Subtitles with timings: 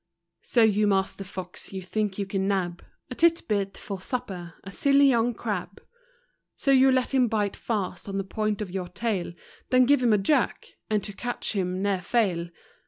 [0.41, 5.07] So you master Fox, you think you can nab A titbit for supper, a silly
[5.07, 5.79] young crab.
[6.57, 9.31] So you let him bite fast on the point of your tail,
[9.69, 12.47] Then give him a jerk, and to catch him ne'er fail.